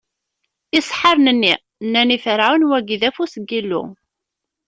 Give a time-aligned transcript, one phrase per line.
[0.77, 1.55] Iseḥḥaren-nni?
[1.85, 3.83] Nnan i Ferɛun: Wagi, d afus n Yillu!